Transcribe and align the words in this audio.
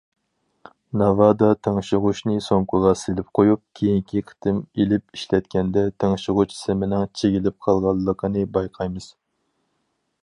ناۋادا 0.99 1.49
تىڭشىغۇچنى 1.67 2.37
سومكىغا 2.45 2.93
سېلىپ 3.01 3.29
قويۇپ، 3.39 3.61
كېيىنكى 3.81 4.23
قېتىم 4.31 4.63
ئېلىپ 4.81 5.19
ئىشلەتكەندە، 5.19 5.85
تىڭشىغۇچ 6.05 6.57
سىمىنىڭ 6.63 7.07
چىگىلىپ 7.21 7.59
قالغانلىقىنى 7.69 8.49
بايقايمىز. 8.59 9.13